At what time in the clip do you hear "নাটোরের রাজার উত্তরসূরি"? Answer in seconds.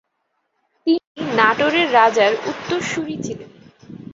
1.31-3.15